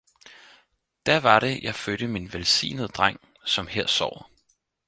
[1.05, 4.29] Da var det, jeg fødte min velsignede dreng, som her sover